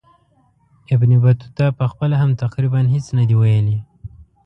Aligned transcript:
ابن 0.95 1.11
بطوطه 1.23 1.65
پخپله 1.79 2.15
هم 2.21 2.31
تقریبا 2.43 2.81
هیڅ 2.93 3.05
نه 3.17 3.23
دي 3.29 3.35
ویلي. 3.37 3.77